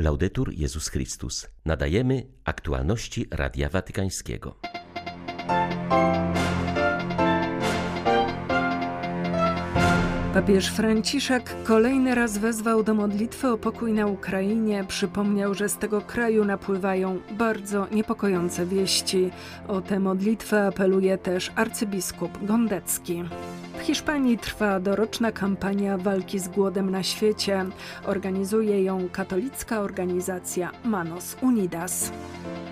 [0.00, 1.48] Laudetur Jezus Chrystus.
[1.64, 4.56] Nadajemy aktualności Radia Watykańskiego.
[10.34, 14.84] Papież Franciszek kolejny raz wezwał do modlitwy o pokój na Ukrainie.
[14.88, 19.30] Przypomniał, że z tego kraju napływają bardzo niepokojące wieści.
[19.68, 23.24] O tę modlitwę apeluje też arcybiskup Gondecki.
[23.80, 27.66] W Hiszpanii trwa doroczna kampania walki z głodem na świecie.
[28.04, 32.12] Organizuje ją katolicka organizacja Manos Unidas.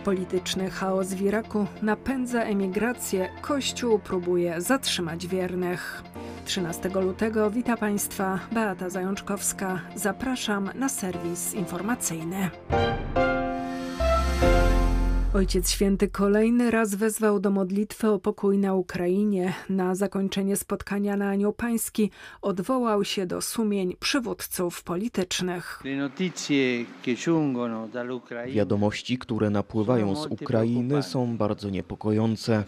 [0.05, 6.03] Polityczny chaos w Iraku napędza emigrację, Kościół próbuje zatrzymać wiernych.
[6.45, 9.81] 13 lutego wita Państwa Beata Zajączkowska.
[9.95, 12.51] Zapraszam na serwis informacyjny.
[15.35, 19.55] Ojciec Święty kolejny raz wezwał do modlitwy o pokój na Ukrainie.
[19.69, 22.11] Na zakończenie spotkania na Anioł Pański
[22.43, 25.83] odwołał się do sumień przywódców politycznych.
[28.47, 32.65] Wiadomości, które napływają z Ukrainy są bardzo niepokojące.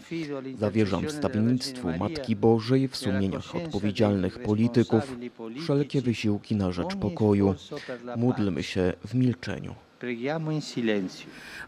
[0.59, 5.15] Zawierzam wstawiennictwu Matki Bożej w sumieniach odpowiedzialnych polityków
[5.63, 7.55] wszelkie wysiłki na rzecz pokoju.
[8.17, 9.75] Módlmy się w milczeniu.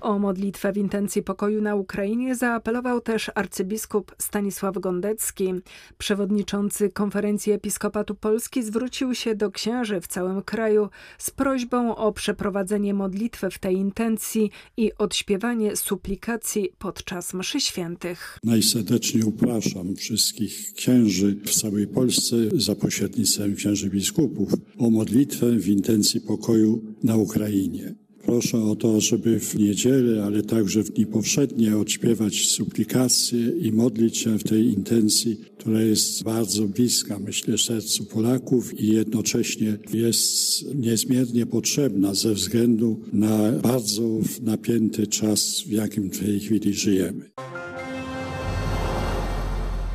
[0.02, 5.53] O modlitwę w intencji pokoju na Ukrainie zaapelował też arcybiskup Stanisław Gondecki.
[5.98, 12.94] Przewodniczący Konferencji Episkopatu Polski zwrócił się do księży w całym kraju z prośbą o przeprowadzenie
[12.94, 18.39] modlitwy w tej intencji i odśpiewanie suplikacji podczas mszy świętych.
[18.44, 26.22] Najserdeczniej upraszam wszystkich księży w całej Polsce za pośrednictwem księży biskupów o modlitwę w intencji
[26.22, 28.03] pokoju na Ukrainie.
[28.26, 34.18] Proszę o to, żeby w niedzielę, ale także w dni powszednie odśpiewać suplikacje i modlić
[34.18, 41.46] się w tej intencji, która jest bardzo bliska, myślę, sercu Polaków i jednocześnie jest niezmiernie
[41.46, 47.30] potrzebna ze względu na bardzo napięty czas, w jakim w tej chwili żyjemy.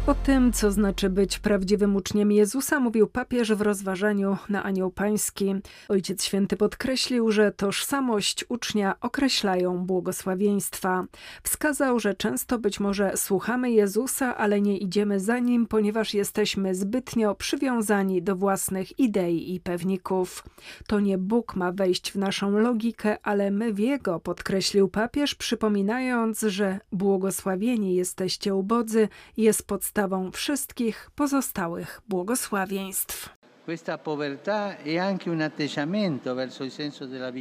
[0.08, 5.54] O tym, co znaczy być prawdziwym uczniem Jezusa, mówił papież w rozważaniu na Anioł Pański.
[5.88, 11.04] Ojciec Święty podkreślił, że tożsamość ucznia określają błogosławieństwa.
[11.42, 17.34] Wskazał, że często być może słuchamy Jezusa, ale nie idziemy za nim, ponieważ jesteśmy zbytnio
[17.34, 20.44] przywiązani do własnych idei i pewników.
[20.86, 26.40] To nie Bóg ma wejść w naszą logikę, ale my w jego, podkreślił papież, przypominając,
[26.40, 33.28] że błogosławieni jesteście ubodzy, jest podstawą podstawą wszystkich pozostałych błogosławieństw.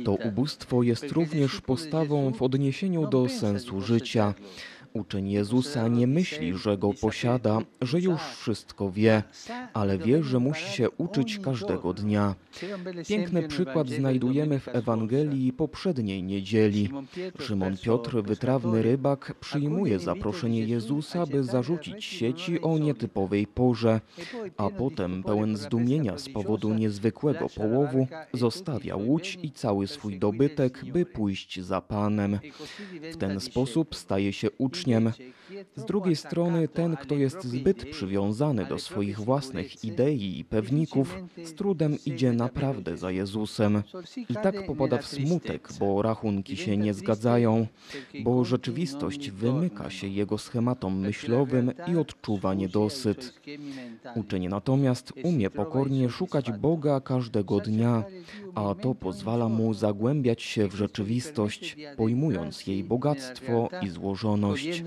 [0.06, 4.34] To ubóstwo jest również postawą w odniesieniu do sensu życia.
[4.94, 9.24] Uczeń Jezusa nie myśli, że go posiada, że już wszystko wie,
[9.74, 12.36] ale wie, że musi się uczyć każdego dnia.
[13.08, 16.90] Piękny przykład znajdujemy w Ewangelii poprzedniej niedzieli.
[17.40, 24.02] Szymon Piotr, wytrawny rybak, przyjmuje zaproszenie Jezusa, by zarzucić sieci o nietypowej porze,
[24.58, 31.06] a potem, pełen zdumienia z powodu niezwykłego połowu, zostawia łódź i cały swój dobytek, by
[31.06, 32.40] pójść za Panem.
[33.12, 35.12] W ten sposób staje się uczniem uczniem.
[35.76, 41.54] Z drugiej strony ten, kto jest zbyt przywiązany do swoich własnych idei i pewników, z
[41.54, 43.84] trudem idzie naprawdę za Jezusem.
[44.30, 47.68] I tak popada w smutek, bo rachunki się nie zgadzają,
[48.24, 53.34] bo rzeczywistość wymyka się jego schematom myślowym i odczuwa niedosyt.
[54.16, 58.04] Uczeń natomiast umie pokornie szukać Boga każdego dnia,
[58.58, 64.84] a to pozwala mu zagłębiać się w rzeczywistość, pojmując jej bogactwo i złożoność.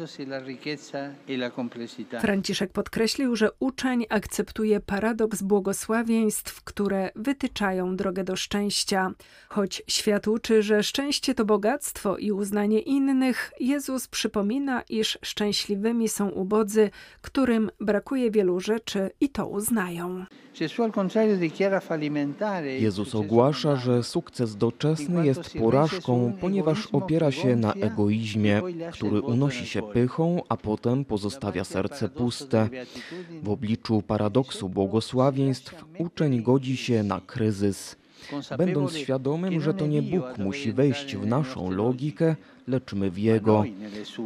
[2.20, 9.10] Franciszek podkreślił, że uczeń akceptuje paradoks błogosławieństw, które wytyczają drogę do szczęścia.
[9.48, 16.28] Choć świat uczy, że szczęście to bogactwo i uznanie innych, Jezus przypomina, iż szczęśliwymi są
[16.28, 20.24] ubodzy, którym brakuje wielu rzeczy i to uznają.
[22.80, 28.62] Jezus ogłasza, że sukces doczesny jest porażką, ponieważ opiera się na egoizmie,
[28.92, 32.68] który unosi się pychą, a potem pozostawia serce puste.
[33.42, 37.96] W obliczu paradoksu błogosławieństw uczeń godzi się na kryzys.
[38.58, 42.36] Będąc świadomym, że to nie Bóg musi wejść w naszą logikę,
[42.68, 43.64] lecz my w Jego.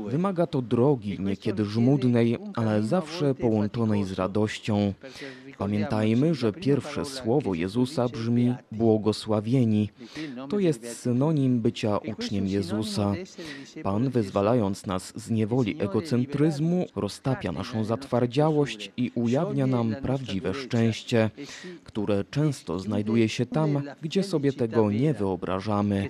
[0.07, 4.93] Wymaga to drogi, niekiedy żmudnej, ale zawsze połączonej z radością.
[5.59, 9.91] Pamiętajmy, że pierwsze słowo Jezusa brzmi błogosławieni.
[10.51, 13.15] To jest synonim bycia uczniem Jezusa.
[13.83, 21.31] Pan, wyzwalając nas z niewoli egocentryzmu, roztapia naszą zatwardziałość i ujawnia nam prawdziwe szczęście,
[21.85, 26.09] które często znajduje się tam, gdzie sobie tego nie wyobrażamy.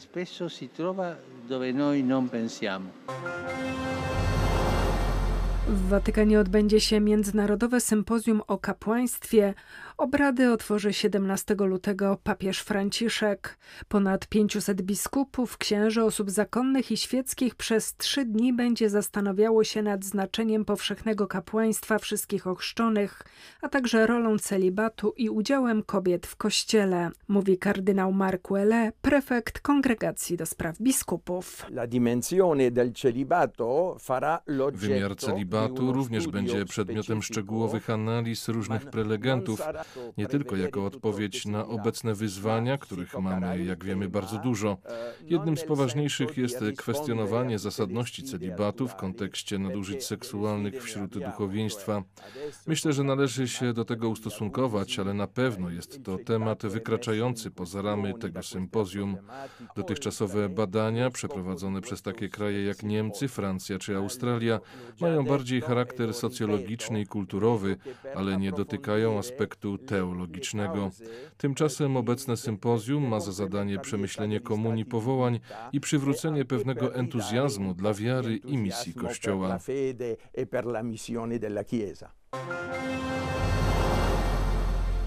[5.69, 9.55] W Watykanie odbędzie się Międzynarodowe Sympozjum o Kapłaństwie.
[9.97, 13.59] Obrady otworzy 17 lutego papież Franciszek.
[13.89, 20.05] Ponad 500 biskupów, księży, osób zakonnych i świeckich przez trzy dni będzie zastanawiało się nad
[20.05, 23.23] znaczeniem powszechnego kapłaństwa wszystkich ochrzczonych,
[23.63, 30.37] a także rolą celibatu i udziałem kobiet w Kościele, mówi kardynał Mark Welle, prefekt Kongregacji
[30.37, 31.67] do Spraw Biskupów.
[34.73, 39.63] Wymiar celibatu również będzie przedmiotem szczegółowych analiz różnych prelegentów,
[40.17, 44.79] nie tylko jako odpowiedź na obecne wyzwania, których mamy, jak wiemy, bardzo dużo.
[45.27, 52.03] Jednym z poważniejszych jest kwestionowanie zasadności celibatu w kontekście nadużyć seksualnych wśród duchowieństwa.
[52.67, 57.83] Myślę, że należy się do tego ustosunkować, ale na pewno jest to temat wykraczający poza
[57.83, 59.17] ramy tego sympozjum.
[59.77, 64.61] Dotychczasowe badania przeprowadzone przez takie kraje jak Niemcy, Francja czy Australia
[65.01, 67.77] mają bardziej charakter socjologiczny i kulturowy,
[68.15, 70.91] ale nie dotykają aspektu teologicznego.
[71.37, 75.41] Tymczasem obecne sympozjum ma za zadanie przemyślenie komunii powołań
[75.73, 79.59] i przywrócenie pewnego entuzjazmu dla wiary i misji Kościoła.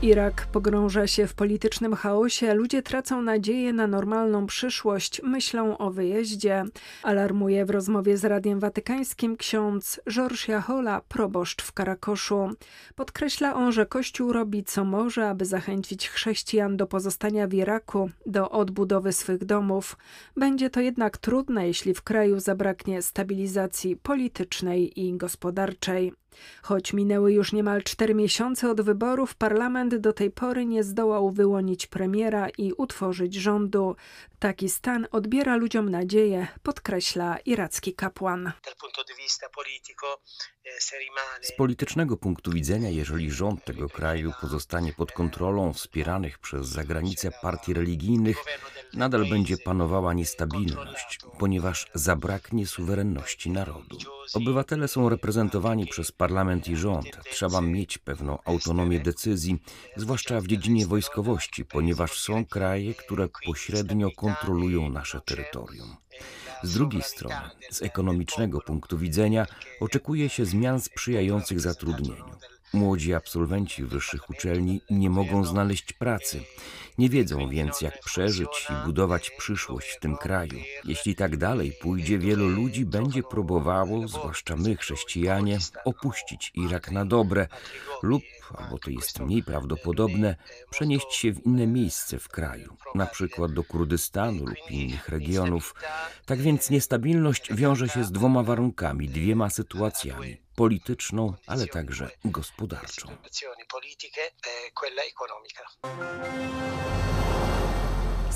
[0.02, 6.64] Irak pogrąża się w politycznym chaosie, ludzie tracą nadzieję na normalną przyszłość, myślą o wyjeździe.
[7.04, 12.50] Alarmuje w rozmowie z Radiem Watykańskim ksiądz Georges Jahola, proboszcz w Karakoszu.
[12.96, 18.50] Podkreśla on, że Kościół robi co może, aby zachęcić chrześcijan do pozostania w Iraku, do
[18.50, 19.98] odbudowy swych domów.
[20.36, 26.14] Będzie to jednak trudne, jeśli w kraju zabraknie stabilizacji politycznej i gospodarczej.
[26.62, 31.88] Choć minęły już niemal cztery miesiące od wyborów, parlament do tej pory nie zdołał wyłonić
[31.88, 33.96] premiera i utworzyć rządu.
[34.40, 38.52] Taki stan odbiera ludziom nadzieję, podkreśla iracki kapłan.
[41.42, 47.74] Z politycznego punktu widzenia, jeżeli rząd tego kraju pozostanie pod kontrolą wspieranych przez zagranicę partii
[47.74, 48.38] religijnych,
[48.94, 53.98] nadal będzie panowała niestabilność, ponieważ zabraknie suwerenności narodu.
[54.34, 57.08] Obywatele są reprezentowani przez parlament i rząd.
[57.32, 59.60] Trzeba mieć pewną autonomię decyzji,
[59.96, 64.27] zwłaszcza w dziedzinie wojskowości, ponieważ są kraje, które pośrednio kontrolują
[64.92, 65.96] nasze terytorium.
[66.64, 69.48] Z drugiej strony, z ekonomicznego punktu widzenia,
[69.80, 72.26] oczekuje się zmian sprzyjających zatrudnieniu.
[72.74, 76.42] Młodzi absolwenci wyższych uczelni nie mogą znaleźć pracy.
[76.98, 80.60] Nie wiedzą więc, jak przeżyć i budować przyszłość w tym kraju.
[80.84, 87.48] Jeśli tak dalej pójdzie, wielu ludzi będzie próbowało, zwłaszcza my, chrześcijanie, opuścić Irak na dobre
[88.04, 88.24] lub,
[88.58, 90.36] albo to jest mniej prawdopodobne,
[90.70, 95.76] przenieść się w inne miejsce w kraju, na przykład do Kurdystanu lub innych regionów.
[96.26, 103.18] Tak więc niestabilność wiąże się z dwoma warunkami, dwiema sytuacjami polityczną, ale także gospodarczą.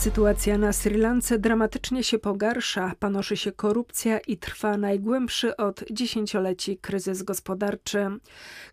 [0.02, 6.78] Sytuacja na Sri Lance dramatycznie się pogarsza, panoszy się korupcja i trwa najgłębszy od dziesięcioleci
[6.78, 8.08] kryzys gospodarczy.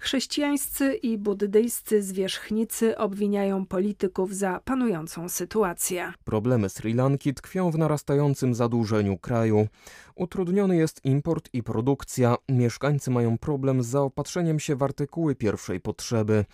[0.01, 6.13] Chrześcijańscy i buddyjscy zwierzchnicy obwiniają polityków za panującą sytuację.
[6.25, 9.69] Problemy Sri Lanki tkwią w narastającym zadłużeniu kraju.
[10.15, 12.37] Utrudniony jest import i produkcja.
[12.49, 16.45] Mieszkańcy mają problem z zaopatrzeniem się w artykuły pierwszej potrzeby.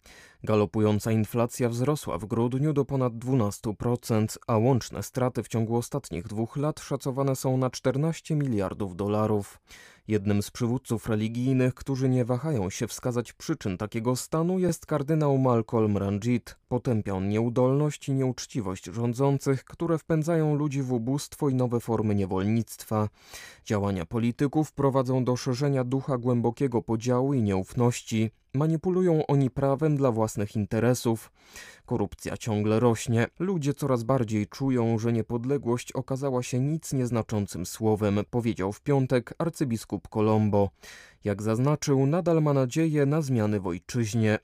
[0.45, 6.57] Galopująca inflacja wzrosła w grudniu do ponad 12%, a łączne straty w ciągu ostatnich dwóch
[6.57, 9.61] lat szacowane są na 14 miliardów dolarów.
[10.09, 15.97] Jednym z przywódców religijnych, którzy nie wahają się wskazać przyczyn takiego stanu, jest kardynał Malcolm
[15.97, 16.57] Ranjit.
[16.69, 23.09] Potępia on nieudolność i nieuczciwość rządzących, które wpędzają ludzi w ubóstwo i nowe formy niewolnictwa.
[23.65, 28.31] Działania polityków prowadzą do szerzenia ducha głębokiego podziału i nieufności.
[28.55, 31.33] Manipulują oni prawem dla własnych interesów.
[31.87, 33.27] Korupcja ciągle rośnie.
[33.39, 40.09] Ludzie coraz bardziej czują, że niepodległość okazała się nic nieznaczącym słowem, powiedział w piątek arcybiskup
[40.09, 40.71] Colombo.
[41.25, 44.39] Jak zaznaczył, nadal ma nadzieję na zmiany w ojczyźnie.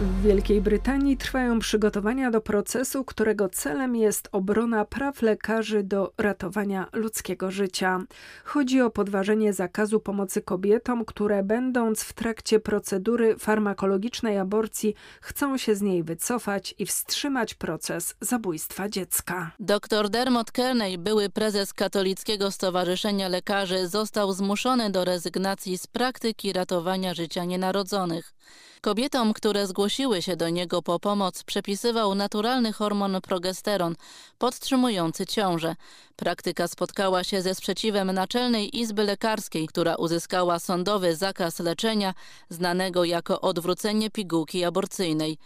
[0.00, 6.88] W Wielkiej Brytanii trwają przygotowania do procesu, którego celem jest obrona praw lekarzy do ratowania
[6.92, 8.00] ludzkiego życia.
[8.44, 15.74] Chodzi o podważenie zakazu pomocy kobietom, które będąc w trakcie procedury farmakologicznej aborcji chcą się
[15.74, 19.50] z niej wycofać i wstrzymać proces zabójstwa dziecka.
[19.58, 27.14] Dr Dermot Kearney, były prezes Katolickiego Stowarzyszenia Lekarzy, został zmuszony do rezygnacji z praktyki ratowania
[27.14, 28.34] życia nienarodzonych.
[28.80, 29.89] Kobietom, które zgłosiły
[30.20, 33.96] się do niego po pomoc, przepisywał naturalny hormon progesteron,
[34.38, 35.76] podtrzymujący ciążę.
[36.16, 42.14] Praktyka spotkała się ze sprzeciwem Naczelnej Izby Lekarskiej, która uzyskała sądowy zakaz leczenia,
[42.48, 45.38] znanego jako odwrócenie pigułki aborcyjnej.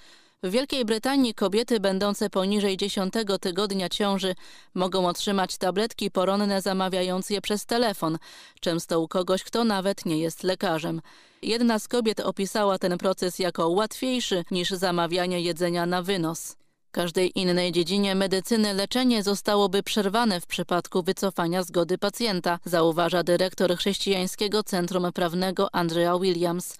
[0.44, 4.34] W Wielkiej Brytanii kobiety będące poniżej 10 tygodnia ciąży
[4.74, 8.18] mogą otrzymać tabletki poronne zamawiając je przez telefon,
[8.60, 11.00] często u kogoś, kto nawet nie jest lekarzem.
[11.42, 16.56] Jedna z kobiet opisała ten proces jako łatwiejszy niż zamawianie jedzenia na wynos.
[16.90, 24.62] Każdej innej dziedzinie medycyny leczenie zostałoby przerwane w przypadku wycofania zgody pacjenta, zauważa dyrektor Chrześcijańskiego
[24.62, 26.76] Centrum Prawnego Andrea Williams.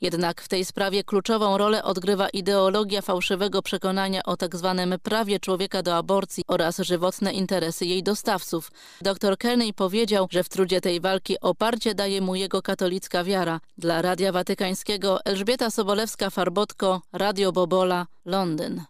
[0.00, 4.86] Jednak w tej sprawie kluczową rolę odgrywa ideologia fałszywego przekonania o tzw.
[4.90, 8.70] Tak prawie człowieka do aborcji oraz żywotne interesy jej dostawców.
[9.00, 13.60] Dr Kearney powiedział, że w trudzie tej walki oparcie daje mu jego katolicka wiara.
[13.78, 18.82] Dla Radia Watykańskiego Elżbieta Sobolewska-Farbotko, Radio Bobola, Londyn.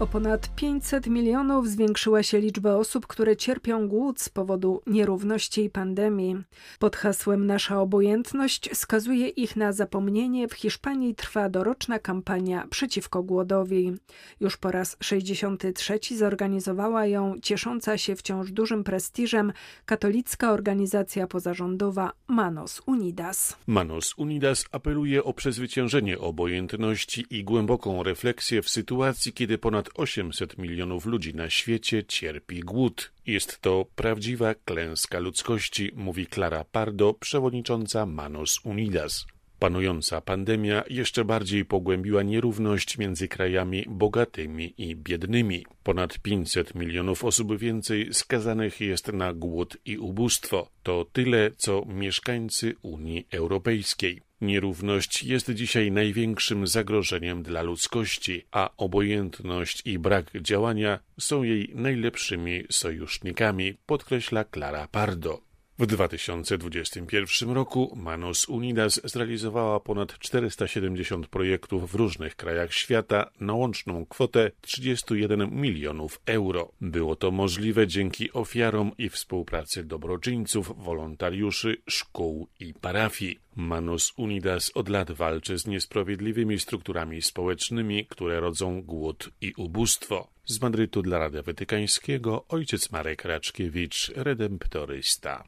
[0.00, 5.70] O ponad 500 milionów zwiększyła się liczba osób, które cierpią głód z powodu nierówności i
[5.70, 6.36] pandemii.
[6.78, 10.48] Pod hasłem Nasza obojętność skazuje ich na zapomnienie.
[10.48, 13.92] W Hiszpanii trwa doroczna kampania przeciwko głodowi.
[14.40, 19.52] Już po raz 63 zorganizowała ją ciesząca się wciąż dużym prestiżem
[19.84, 23.56] katolicka organizacja pozarządowa Manos Unidas.
[23.66, 31.06] Manos Unidas apeluje o przezwyciężenie obojętności i głęboką refleksję w sytuacji, kiedy ponad 800 milionów
[31.06, 33.12] ludzi na świecie cierpi głód.
[33.26, 39.26] Jest to prawdziwa klęska ludzkości, mówi Clara Pardo, przewodnicząca Manos Unidas.
[39.60, 45.66] Panująca pandemia jeszcze bardziej pogłębiła nierówność między krajami bogatymi i biednymi.
[45.82, 50.70] Ponad 500 milionów osób więcej skazanych jest na głód i ubóstwo.
[50.82, 54.29] To tyle, co mieszkańcy Unii Europejskiej.
[54.40, 62.64] Nierówność jest dzisiaj największym zagrożeniem dla ludzkości, a obojętność i brak działania są jej najlepszymi
[62.70, 65.49] sojusznikami, podkreśla Clara Pardo.
[65.80, 74.06] W 2021 roku Manos Unidas zrealizowała ponad 470 projektów w różnych krajach świata na łączną
[74.06, 76.72] kwotę 31 milionów euro.
[76.80, 83.38] Było to możliwe dzięki ofiarom i współpracy dobroczyńców, wolontariuszy, szkół i parafii.
[83.56, 90.28] Manus Unidas od lat walczy z niesprawiedliwymi strukturami społecznymi, które rodzą głód i ubóstwo.
[90.50, 95.44] Z Madrytu dla Radia Watykańskiego ojciec Marek Raczkiewicz, redemptorysta.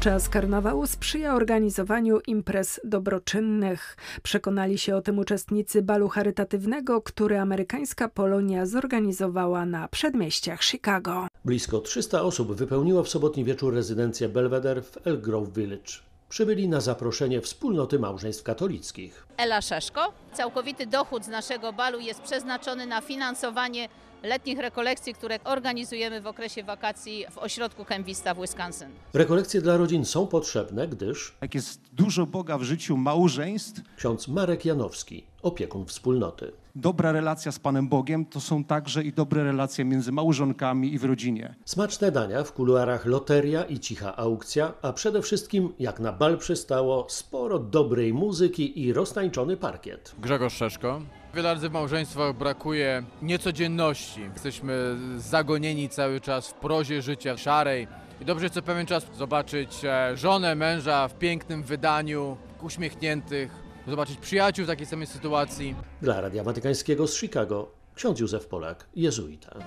[0.00, 3.96] Czas karnawału sprzyja organizowaniu imprez dobroczynnych.
[4.22, 11.26] Przekonali się o tym uczestnicy balu charytatywnego, który amerykańska Polonia zorganizowała na przedmieściach Chicago.
[11.44, 16.11] Blisko 300 osób wypełniło w sobotni wieczór rezydencję Belvedere w El Grove Village.
[16.32, 19.26] Przybyli na zaproszenie wspólnoty małżeństw katolickich.
[19.36, 20.12] Ela Szeszko.
[20.32, 23.88] Całkowity dochód z naszego balu jest przeznaczony na finansowanie
[24.22, 28.88] letnich rekolekcji, które organizujemy w okresie wakacji w ośrodku Kemvista w Wisconsin.
[29.14, 34.64] Rekolekcje dla rodzin są potrzebne, gdyż Jak jest dużo Boga w życiu małżeństw, ksiądz Marek
[34.64, 36.52] Janowski, opiekun wspólnoty.
[36.74, 41.04] Dobra relacja z Panem Bogiem to są także i dobre relacje między małżonkami i w
[41.04, 41.54] rodzinie.
[41.64, 47.06] Smaczne dania, w kuluarach loteria i cicha aukcja, a przede wszystkim, jak na bal przystało,
[47.08, 50.14] sporo dobrej muzyki i roztańczony parkiet.
[50.18, 51.00] Grzegorz Szeszko.
[51.34, 54.20] Wiele razy w małżeństwach brakuje niecodzienności.
[54.32, 57.88] Jesteśmy zagonieni cały czas w prozie życia szarej.
[58.20, 64.64] I dobrze co pewien czas zobaczyć e, żonę, męża w pięknym wydaniu, uśmiechniętych, zobaczyć przyjaciół
[64.64, 65.74] w takiej samej sytuacji.
[66.02, 69.58] Dla Radia Watykańskiego z Chicago, ksiądz Józef Polak, jezuita.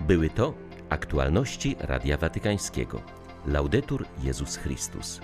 [0.00, 0.54] Były to
[0.88, 3.00] aktualności Radia Watykańskiego.
[3.46, 5.20] Laudetur Jezus Chrystus.